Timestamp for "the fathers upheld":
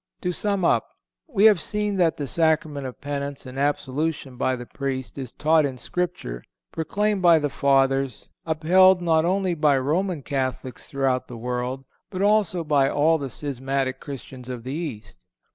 7.37-8.99